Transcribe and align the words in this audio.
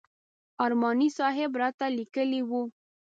ارماني 0.65 1.09
صاحب 1.17 1.51
راته 1.61 1.85
لیکلي 1.97 2.41
و. 2.49 2.51